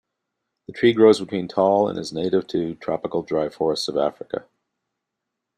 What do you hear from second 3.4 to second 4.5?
forests of Africa.